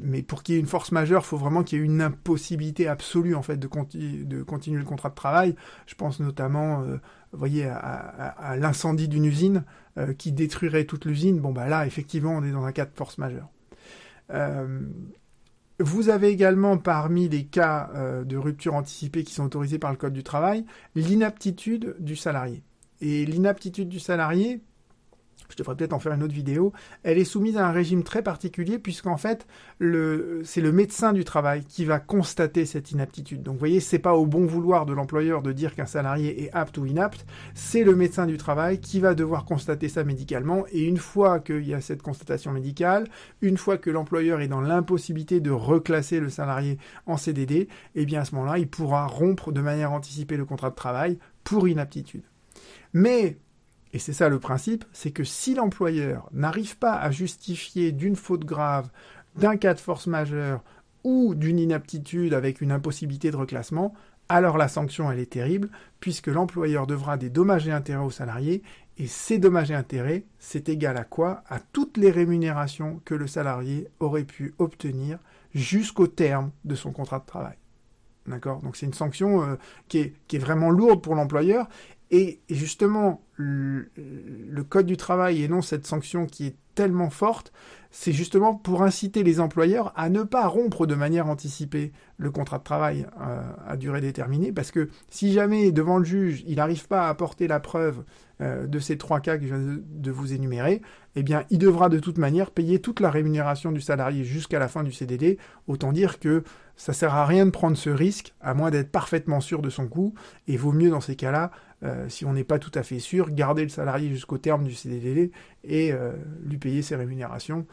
mais 0.00 0.22
pour 0.22 0.42
qu'il 0.42 0.54
y 0.54 0.58
ait 0.58 0.60
une 0.60 0.66
force 0.66 0.92
majeure, 0.92 1.22
il 1.24 1.26
faut 1.26 1.36
vraiment 1.36 1.62
qu'il 1.62 1.78
y 1.78 1.82
ait 1.82 1.84
une 1.84 2.00
impossibilité 2.00 2.88
absolue 2.88 3.34
en 3.34 3.42
fait 3.42 3.56
de, 3.56 3.66
continuer 3.66 4.78
le 4.78 4.84
contrat 4.84 5.10
de 5.10 5.14
travail. 5.14 5.54
Je 5.86 5.94
pense 5.94 6.20
notamment, 6.20 6.82
euh, 6.82 6.98
voyez, 7.32 7.66
à, 7.66 8.56
l'incendie 8.58 9.08
d'une 9.08 9.24
usine 9.24 9.64
euh, 9.98 10.12
qui 10.12 10.32
détruirait 10.32 10.84
toute 10.84 11.04
l'usine. 11.04 11.40
Bon 11.40 11.52
bah 11.52 11.68
là, 11.68 11.86
effectivement, 11.86 12.32
on 12.32 12.44
est 12.44 12.52
dans 12.52 12.64
un 12.64 12.72
cas 12.72 12.84
de 12.84 12.94
force 12.94 13.18
majeure. 13.18 13.48
vous 15.80 16.08
avez 16.08 16.28
également 16.28 16.78
parmi 16.78 17.28
les 17.28 17.44
cas 17.44 17.90
de 18.24 18.36
rupture 18.36 18.74
anticipée 18.74 19.24
qui 19.24 19.34
sont 19.34 19.44
autorisés 19.44 19.78
par 19.78 19.90
le 19.90 19.96
Code 19.96 20.12
du 20.12 20.22
travail 20.22 20.64
l'inaptitude 20.94 21.96
du 21.98 22.16
salarié. 22.16 22.62
Et 23.00 23.26
l'inaptitude 23.26 23.88
du 23.88 24.00
salarié, 24.00 24.62
je 25.48 25.56
devrais 25.56 25.76
peut-être 25.76 25.92
en 25.92 25.98
faire 25.98 26.12
une 26.12 26.22
autre 26.22 26.34
vidéo, 26.34 26.72
elle 27.02 27.18
est 27.18 27.24
soumise 27.24 27.56
à 27.56 27.66
un 27.66 27.72
régime 27.72 28.02
très 28.02 28.22
particulier 28.22 28.78
puisqu'en 28.78 29.16
fait, 29.16 29.46
c'est 29.78 30.60
le 30.60 30.72
médecin 30.72 31.12
du 31.12 31.24
travail 31.24 31.64
qui 31.64 31.84
va 31.84 31.98
constater 31.98 32.66
cette 32.66 32.90
inaptitude. 32.90 33.42
Donc 33.42 33.54
vous 33.54 33.60
voyez, 33.60 33.80
c'est 33.80 33.98
pas 33.98 34.14
au 34.14 34.26
bon 34.26 34.46
vouloir 34.46 34.86
de 34.86 34.92
l'employeur 34.92 35.42
de 35.42 35.52
dire 35.52 35.74
qu'un 35.74 35.86
salarié 35.86 36.44
est 36.44 36.50
apte 36.52 36.78
ou 36.78 36.86
inapte, 36.86 37.26
c'est 37.54 37.84
le 37.84 37.94
médecin 37.94 38.26
du 38.26 38.36
travail 38.36 38.80
qui 38.80 39.00
va 39.00 39.14
devoir 39.14 39.44
constater 39.44 39.88
ça 39.88 40.04
médicalement 40.04 40.64
et 40.72 40.82
une 40.82 40.98
fois 40.98 41.40
qu'il 41.40 41.66
y 41.66 41.74
a 41.74 41.80
cette 41.80 42.02
constatation 42.02 42.52
médicale, 42.52 43.06
une 43.40 43.56
fois 43.56 43.78
que 43.78 43.90
l'employeur 43.90 44.40
est 44.40 44.48
dans 44.48 44.60
l'impossibilité 44.60 45.40
de 45.40 45.50
reclasser 45.50 46.20
le 46.20 46.28
salarié 46.28 46.78
en 47.06 47.16
CDD, 47.16 47.68
eh 47.94 48.06
bien 48.06 48.20
à 48.20 48.24
ce 48.24 48.34
moment-là, 48.34 48.58
il 48.58 48.68
pourra 48.68 49.06
rompre 49.06 49.52
de 49.52 49.60
manière 49.60 49.92
anticipée 49.92 50.36
le 50.36 50.44
contrat 50.44 50.70
de 50.70 50.74
travail 50.74 51.18
pour 51.44 51.68
inaptitude. 51.68 52.24
Mais 52.92 53.38
et 53.94 53.98
c'est 54.00 54.12
ça 54.12 54.28
le 54.28 54.40
principe, 54.40 54.84
c'est 54.92 55.12
que 55.12 55.22
si 55.22 55.54
l'employeur 55.54 56.28
n'arrive 56.32 56.76
pas 56.76 56.94
à 56.94 57.12
justifier 57.12 57.92
d'une 57.92 58.16
faute 58.16 58.44
grave, 58.44 58.90
d'un 59.36 59.56
cas 59.56 59.72
de 59.72 59.78
force 59.78 60.08
majeure 60.08 60.64
ou 61.04 61.36
d'une 61.36 61.60
inaptitude 61.60 62.34
avec 62.34 62.60
une 62.60 62.72
impossibilité 62.72 63.30
de 63.30 63.36
reclassement, 63.36 63.94
alors 64.28 64.58
la 64.58 64.66
sanction, 64.66 65.12
elle 65.12 65.20
est 65.20 65.32
terrible, 65.32 65.70
puisque 66.00 66.26
l'employeur 66.26 66.88
devra 66.88 67.16
des 67.16 67.30
dommages 67.30 67.68
et 67.68 67.72
intérêts 67.72 68.04
aux 68.04 68.10
salariés, 68.10 68.64
et 68.98 69.06
ces 69.06 69.38
dommages 69.38 69.70
et 69.70 69.74
intérêts, 69.74 70.24
c'est 70.40 70.68
égal 70.68 70.96
à 70.96 71.04
quoi? 71.04 71.44
À 71.48 71.60
toutes 71.60 71.96
les 71.96 72.10
rémunérations 72.10 73.00
que 73.04 73.14
le 73.14 73.28
salarié 73.28 73.86
aurait 74.00 74.24
pu 74.24 74.54
obtenir 74.58 75.18
jusqu'au 75.54 76.08
terme 76.08 76.50
de 76.64 76.74
son 76.74 76.90
contrat 76.90 77.20
de 77.20 77.26
travail. 77.26 77.56
D'accord? 78.26 78.60
Donc 78.62 78.76
c'est 78.76 78.86
une 78.86 78.94
sanction 78.94 79.42
euh, 79.42 79.54
qui, 79.86 79.98
est, 79.98 80.14
qui, 80.26 80.36
est, 80.36 80.40
vraiment 80.40 80.70
lourde 80.70 81.00
pour 81.00 81.14
l'employeur. 81.14 81.68
Et, 82.10 82.40
justement, 82.48 83.23
le, 83.36 84.64
Code 84.68 84.86
du 84.86 84.96
travail 84.96 85.42
et 85.42 85.48
non 85.48 85.62
cette 85.62 85.86
sanction 85.86 86.26
qui 86.26 86.46
est 86.46 86.56
tellement 86.74 87.10
forte, 87.10 87.52
c'est 87.90 88.12
justement 88.12 88.54
pour 88.54 88.82
inciter 88.82 89.22
les 89.22 89.38
employeurs 89.38 89.92
à 89.94 90.08
ne 90.08 90.22
pas 90.24 90.48
rompre 90.48 90.86
de 90.86 90.96
manière 90.96 91.28
anticipée 91.28 91.92
le 92.16 92.30
contrat 92.30 92.58
de 92.58 92.64
travail 92.64 93.06
euh, 93.20 93.42
à 93.66 93.76
durée 93.76 94.00
déterminée, 94.00 94.50
parce 94.50 94.72
que 94.72 94.88
si 95.10 95.32
jamais 95.32 95.70
devant 95.70 95.98
le 95.98 96.04
juge 96.04 96.42
il 96.48 96.56
n'arrive 96.56 96.88
pas 96.88 97.06
à 97.06 97.08
apporter 97.10 97.46
la 97.46 97.60
preuve 97.60 98.02
euh, 98.40 98.66
de 98.66 98.78
ces 98.80 98.98
trois 98.98 99.20
cas 99.20 99.36
que 99.36 99.46
je 99.46 99.54
viens 99.54 99.78
de 99.84 100.10
vous 100.10 100.32
énumérer, 100.32 100.82
eh 101.14 101.22
bien 101.22 101.44
il 101.50 101.58
devra 101.58 101.88
de 101.88 102.00
toute 102.00 102.18
manière 102.18 102.50
payer 102.50 102.80
toute 102.80 102.98
la 102.98 103.10
rémunération 103.10 103.70
du 103.70 103.80
salarié 103.80 104.24
jusqu'à 104.24 104.58
la 104.58 104.66
fin 104.66 104.82
du 104.82 104.90
CDD. 104.90 105.38
Autant 105.68 105.92
dire 105.92 106.18
que 106.18 106.42
ça 106.76 106.92
sert 106.92 107.14
à 107.14 107.26
rien 107.26 107.46
de 107.46 107.50
prendre 107.50 107.76
ce 107.76 107.90
risque, 107.90 108.34
à 108.40 108.54
moins 108.54 108.72
d'être 108.72 108.90
parfaitement 108.90 109.40
sûr 109.40 109.62
de 109.62 109.70
son 109.70 109.86
coût, 109.86 110.14
et 110.48 110.56
vaut 110.56 110.72
mieux 110.72 110.90
dans 110.90 111.00
ces 111.00 111.14
cas-là 111.14 111.52
euh, 111.84 112.08
si 112.08 112.24
on 112.24 112.32
n'est 112.32 112.44
pas 112.44 112.58
tout 112.58 112.70
à 112.74 112.82
fait 112.82 112.98
sûr, 112.98 113.30
garder 113.30 113.62
le 113.62 113.68
salarié 113.68 114.08
jusqu'au 114.08 114.38
terme 114.38 114.64
du 114.64 114.74
CDD 114.74 115.30
et 115.64 115.92
euh, 115.92 116.12
lui 116.44 116.58
payer 116.58 116.82
ses 116.82 116.96
rémunérations, 116.96 117.66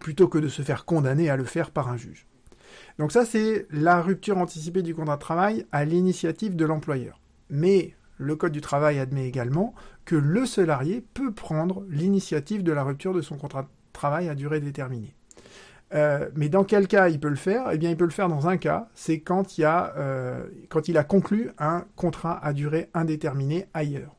plutôt 0.00 0.28
que 0.28 0.38
de 0.38 0.48
se 0.48 0.62
faire 0.62 0.84
condamner 0.84 1.30
à 1.30 1.36
le 1.36 1.44
faire 1.44 1.70
par 1.70 1.88
un 1.88 1.96
juge. 1.96 2.26
Donc 2.98 3.12
ça, 3.12 3.24
c'est 3.24 3.66
la 3.70 4.00
rupture 4.00 4.38
anticipée 4.38 4.82
du 4.82 4.94
contrat 4.94 5.16
de 5.16 5.20
travail 5.20 5.66
à 5.72 5.84
l'initiative 5.84 6.56
de 6.56 6.64
l'employeur. 6.64 7.20
Mais 7.50 7.94
le 8.16 8.36
Code 8.36 8.52
du 8.52 8.60
travail 8.60 8.98
admet 8.98 9.26
également 9.26 9.74
que 10.04 10.16
le 10.16 10.46
salarié 10.46 11.04
peut 11.14 11.32
prendre 11.32 11.84
l'initiative 11.88 12.62
de 12.62 12.72
la 12.72 12.84
rupture 12.84 13.14
de 13.14 13.22
son 13.22 13.36
contrat 13.36 13.62
de 13.62 13.68
travail 13.92 14.28
à 14.28 14.34
durée 14.34 14.60
déterminée. 14.60 15.14
Euh, 15.94 16.28
mais 16.34 16.48
dans 16.48 16.64
quel 16.64 16.88
cas 16.88 17.08
il 17.08 17.20
peut 17.20 17.28
le 17.28 17.36
faire? 17.36 17.70
Eh 17.72 17.78
bien, 17.78 17.90
il 17.90 17.96
peut 17.96 18.04
le 18.04 18.10
faire 18.10 18.28
dans 18.28 18.48
un 18.48 18.56
cas, 18.56 18.88
c'est 18.94 19.20
quand, 19.20 19.58
il 19.58 19.64
a, 19.64 19.94
euh, 19.96 20.44
quand 20.68 20.88
il 20.88 20.98
a 20.98 21.04
conclu 21.04 21.50
un 21.58 21.84
contrat 21.96 22.44
à 22.44 22.52
durée 22.52 22.90
indéterminée 22.94 23.66
ailleurs. 23.74 24.14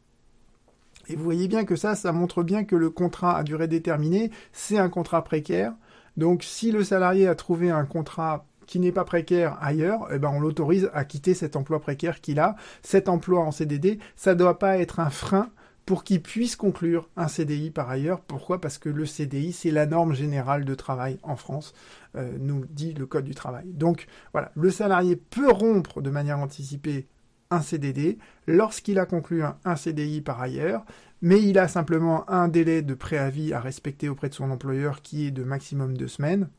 Et 1.07 1.15
vous 1.15 1.23
voyez 1.23 1.47
bien 1.47 1.65
que 1.65 1.75
ça, 1.75 1.95
ça 1.95 2.11
montre 2.11 2.43
bien 2.43 2.63
que 2.63 2.75
le 2.75 2.89
contrat 2.89 3.37
à 3.37 3.43
durée 3.43 3.67
déterminée, 3.67 4.31
c'est 4.53 4.77
un 4.77 4.89
contrat 4.89 5.23
précaire. 5.23 5.73
Donc, 6.17 6.43
si 6.43 6.71
le 6.71 6.83
salarié 6.83 7.27
a 7.27 7.35
trouvé 7.35 7.69
un 7.69 7.85
contrat 7.85 8.45
qui 8.65 8.79
n'est 8.79 8.91
pas 8.91 9.03
précaire 9.03 9.57
ailleurs, 9.61 10.07
eh 10.11 10.17
ben 10.17 10.31
on 10.33 10.39
l'autorise 10.39 10.89
à 10.93 11.05
quitter 11.05 11.35
cet 11.35 11.55
emploi 11.55 11.79
précaire 11.79 12.21
qu'il 12.21 12.39
a. 12.39 12.55
Cet 12.81 13.09
emploi 13.09 13.41
en 13.41 13.51
CDD, 13.51 13.99
ça 14.15 14.33
ne 14.33 14.39
doit 14.39 14.57
pas 14.57 14.79
être 14.79 14.99
un 14.99 15.11
frein 15.11 15.49
pour 15.85 16.03
qu'il 16.03 16.21
puisse 16.21 16.55
conclure 16.55 17.09
un 17.15 17.27
CDI 17.27 17.69
par 17.69 17.89
ailleurs. 17.89 18.21
Pourquoi? 18.21 18.59
Parce 18.59 18.77
que 18.77 18.89
le 18.89 19.05
CDI, 19.05 19.53
c'est 19.53 19.71
la 19.71 19.85
norme 19.85 20.13
générale 20.13 20.65
de 20.65 20.75
travail 20.75 21.19
en 21.23 21.35
France, 21.35 21.73
euh, 22.15 22.37
nous 22.39 22.65
dit 22.69 22.93
le 22.93 23.05
Code 23.05 23.25
du 23.25 23.35
travail. 23.35 23.65
Donc 23.67 24.07
voilà, 24.31 24.51
le 24.55 24.71
salarié 24.71 25.15
peut 25.15 25.51
rompre 25.51 26.01
de 26.01 26.09
manière 26.09 26.39
anticipée 26.39 27.07
un 27.51 27.61
CDD 27.61 28.17
lorsqu'il 28.47 28.97
a 28.97 29.05
conclu 29.05 29.43
un, 29.43 29.75
CDI 29.75 30.21
par 30.21 30.41
ailleurs, 30.41 30.83
mais 31.21 31.41
il 31.41 31.59
a 31.59 31.67
simplement 31.67 32.29
un 32.29 32.47
délai 32.47 32.81
de 32.81 32.93
préavis 32.95 33.53
à 33.53 33.59
respecter 33.59 34.09
auprès 34.09 34.29
de 34.29 34.33
son 34.33 34.49
employeur 34.49 35.01
qui 35.01 35.27
est 35.27 35.31
de 35.31 35.43
maximum 35.43 35.95
deux 35.95 36.07
semaines. 36.07 36.49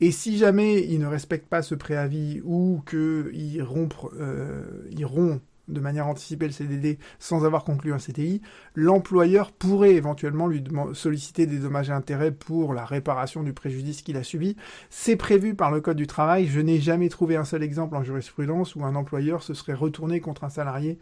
Et 0.00 0.10
si 0.10 0.38
jamais 0.38 0.82
il 0.82 0.98
ne 0.98 1.06
respecte 1.06 1.46
pas 1.46 1.62
ce 1.62 1.74
préavis 1.74 2.40
ou 2.44 2.82
qu'il 2.86 3.62
rompt, 3.62 3.94
euh, 4.18 4.88
de 5.68 5.80
manière 5.80 6.06
anticipée 6.06 6.46
le 6.46 6.52
CDD 6.52 6.98
sans 7.18 7.44
avoir 7.44 7.64
conclu 7.64 7.92
un 7.92 7.98
CDI, 7.98 8.42
l'employeur 8.74 9.52
pourrait 9.52 9.94
éventuellement 9.94 10.46
lui 10.46 10.62
solliciter 10.92 11.46
des 11.46 11.58
dommages 11.58 11.90
et 11.90 11.92
intérêts 11.92 12.32
pour 12.32 12.74
la 12.74 12.84
réparation 12.84 13.42
du 13.42 13.52
préjudice 13.52 14.02
qu'il 14.02 14.16
a 14.16 14.22
subi. 14.22 14.56
C'est 14.90 15.16
prévu 15.16 15.54
par 15.54 15.70
le 15.70 15.80
Code 15.80 15.96
du 15.96 16.06
travail. 16.06 16.46
Je 16.46 16.60
n'ai 16.60 16.80
jamais 16.80 17.08
trouvé 17.08 17.36
un 17.36 17.44
seul 17.44 17.62
exemple 17.62 17.96
en 17.96 18.02
jurisprudence 18.02 18.74
où 18.76 18.84
un 18.84 18.94
employeur 18.94 19.42
se 19.42 19.54
serait 19.54 19.74
retourné 19.74 20.20
contre 20.20 20.44
un 20.44 20.50
salarié 20.50 20.98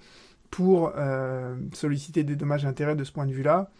pour 0.51 0.93
euh, 0.97 1.57
solliciter 1.73 2.25
des 2.25 2.37
dommages 2.37 2.65
et 2.65 2.69
intérêts 2.69 2.95
de 2.95 3.05
ce 3.05 3.11
point 3.13 3.27
de 3.27 3.33
vue-là. 3.33 3.71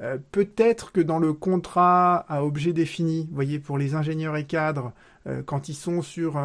Euh, 0.00 0.16
peut-être 0.32 0.92
que 0.92 1.00
dans 1.00 1.18
le 1.18 1.32
contrat 1.32 2.24
à 2.28 2.44
objet 2.44 2.72
défini, 2.72 3.26
vous 3.28 3.34
voyez, 3.34 3.58
pour 3.58 3.78
les 3.78 3.94
ingénieurs 3.94 4.36
et 4.36 4.46
cadres, 4.46 4.92
euh, 5.26 5.42
quand 5.44 5.68
ils 5.68 5.74
sont 5.74 6.02
sur 6.02 6.38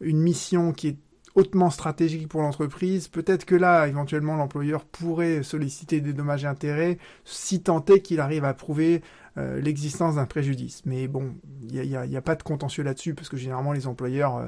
une 0.00 0.20
mission 0.20 0.72
qui 0.72 0.88
est 0.88 0.96
hautement 1.34 1.70
stratégique 1.70 2.28
pour 2.28 2.42
l'entreprise. 2.42 3.08
Peut-être 3.08 3.44
que 3.44 3.54
là, 3.54 3.86
éventuellement, 3.88 4.36
l'employeur 4.36 4.84
pourrait 4.84 5.42
solliciter 5.42 6.00
des 6.00 6.12
dommages 6.12 6.44
et 6.44 6.48
intérêts 6.48 6.98
si 7.24 7.62
tant 7.62 7.84
est 7.86 8.00
qu'il 8.00 8.20
arrive 8.20 8.44
à 8.44 8.54
prouver 8.54 9.02
euh, 9.38 9.60
l'existence 9.60 10.16
d'un 10.16 10.26
préjudice. 10.26 10.82
Mais 10.84 11.08
bon, 11.08 11.34
il 11.62 11.80
n'y 11.80 12.16
a, 12.16 12.22
pas 12.22 12.34
de 12.34 12.42
contentieux 12.42 12.82
là-dessus 12.82 13.14
parce 13.14 13.30
que 13.30 13.38
généralement 13.38 13.72
les 13.72 13.86
employeurs 13.86 14.36
euh, 14.36 14.46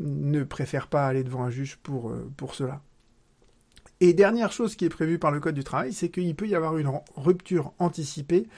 ne 0.00 0.42
préfèrent 0.42 0.88
pas 0.88 1.06
aller 1.06 1.22
devant 1.22 1.42
un 1.42 1.50
juge 1.50 1.78
euh, 1.90 2.30
pour 2.36 2.54
cela. 2.54 2.80
Et 4.00 4.14
dernière 4.14 4.50
chose 4.50 4.74
qui 4.74 4.86
est 4.86 4.88
prévue 4.88 5.18
par 5.18 5.30
le 5.30 5.38
Code 5.38 5.54
du 5.54 5.64
travail, 5.64 5.92
c'est 5.92 6.08
qu'il 6.08 6.34
peut 6.34 6.48
y 6.48 6.54
avoir 6.54 6.76
une 6.78 6.90
rupture 7.14 7.72
anticipée 7.78 8.48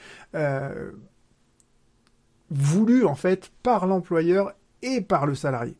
voulue 2.49 3.05
en 3.05 3.15
fait 3.15 3.51
par 3.63 3.85
l'employeur 3.85 4.53
et 4.81 5.01
par 5.01 5.25
le 5.25 5.35
salarié. 5.35 5.77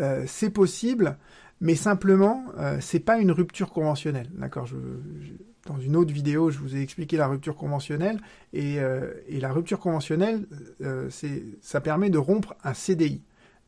Euh, 0.00 0.24
c'est 0.26 0.50
possible, 0.50 1.16
mais 1.60 1.74
simplement, 1.74 2.44
euh, 2.58 2.78
c'est 2.80 3.00
pas 3.00 3.18
une 3.18 3.30
rupture 3.30 3.70
conventionnelle. 3.70 4.28
D'accord 4.34 4.68
Dans 5.66 5.78
une 5.78 5.96
autre 5.96 6.12
vidéo, 6.12 6.50
je 6.50 6.58
vous 6.58 6.76
ai 6.76 6.80
expliqué 6.80 7.16
la 7.16 7.26
rupture 7.26 7.56
conventionnelle, 7.56 8.18
et, 8.52 8.80
euh, 8.80 9.12
et 9.28 9.40
la 9.40 9.52
rupture 9.52 9.78
conventionnelle, 9.78 10.46
ça 11.60 11.80
permet 11.80 12.10
de 12.10 12.18
rompre 12.18 12.54
un 12.64 12.74
CDI 12.74 13.22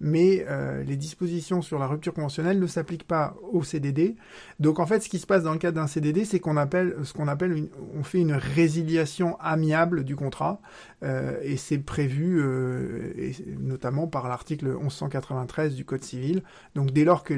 mais 0.05 0.45
euh, 0.51 0.85
les 0.85 0.97
dispositions 0.97 1.63
sur 1.63 1.79
la 1.79 1.87
rupture 1.87 2.13
conventionnelle 2.13 2.61
ne 2.61 2.67
s'appliquent 2.67 3.07
pas 3.07 3.35
au 3.53 3.63
CDD. 3.63 4.17
Donc 4.61 4.79
en 4.79 4.85
fait, 4.85 5.01
ce 5.01 5.09
qui 5.09 5.19
se 5.19 5.27
passe 5.27 5.45
dans 5.45 5.53
le 5.53 5.59
cadre 5.59 5.77
d'un 5.77 5.87
CDD, 5.87 6.27
c'est 6.27 6.41
qu'on 6.41 6.59
appelle 6.59 6.95
ce 7.05 7.15
qu'on 7.15 7.27
appelle 7.27 7.53
une, 7.53 7.69
on 7.95 8.05
fait 8.05 8.21
une 8.21 8.35
résiliation 8.35 9.39
amiable 9.41 10.05
du 10.05 10.15
contrat, 10.15 10.61
euh, 11.03 11.39
et 11.43 11.57
c'est 11.57 11.79
prévu 11.79 12.39
euh, 12.39 13.15
notamment 13.59 14.07
par 14.07 14.29
l'article 14.29 14.77
1193 14.77 15.75
du 15.75 15.87
Code 15.87 16.05
civil. 16.05 16.43
Donc 16.75 16.91
dès 16.91 17.05
lors 17.05 17.25
que 17.25 17.33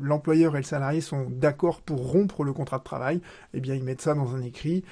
l'employeur 0.00 0.56
et 0.56 0.60
le 0.60 0.64
salarié 0.64 1.02
sont 1.02 1.26
d'accord 1.28 1.82
pour 1.82 2.10
rompre 2.10 2.42
le 2.42 2.54
contrat 2.54 2.78
de 2.78 2.84
travail, 2.84 3.20
eh 3.52 3.60
bien 3.60 3.74
ils 3.74 3.84
mettent 3.84 4.00
ça 4.00 4.14
dans 4.14 4.34
un 4.34 4.40
écrit 4.40 4.82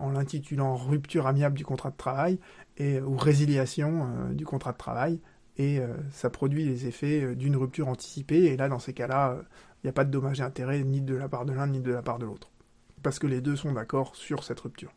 en 0.00 0.10
l'intitulant 0.10 0.74
rupture 0.74 1.26
amiable 1.26 1.56
du 1.56 1.66
contrat 1.66 1.90
de 1.90 1.96
travail 1.96 2.38
ou 2.80 3.16
résiliation 3.16 4.06
du 4.32 4.46
contrat 4.46 4.72
de 4.72 4.78
travail 4.78 5.20
et 5.58 5.78
euh, 5.78 5.88
ça 6.10 6.30
produit 6.30 6.64
les 6.64 6.86
effets 6.86 7.22
euh, 7.22 7.34
d'une 7.34 7.56
rupture 7.56 7.88
anticipée. 7.88 8.44
Et 8.44 8.56
là, 8.56 8.68
dans 8.68 8.78
ces 8.78 8.92
cas-là, 8.92 9.36
il 9.36 9.40
euh, 9.40 9.44
n'y 9.84 9.90
a 9.90 9.92
pas 9.92 10.04
de 10.04 10.10
dommages 10.10 10.40
et 10.40 10.42
intérêts 10.42 10.82
ni 10.84 11.00
de 11.00 11.14
la 11.14 11.28
part 11.28 11.46
de 11.46 11.52
l'un 11.52 11.66
ni 11.66 11.80
de 11.80 11.92
la 11.92 12.02
part 12.02 12.18
de 12.18 12.26
l'autre. 12.26 12.50
Parce 13.02 13.18
que 13.18 13.26
les 13.26 13.40
deux 13.40 13.56
sont 13.56 13.72
d'accord 13.72 14.16
sur 14.16 14.44
cette 14.44 14.60
rupture. 14.60 14.92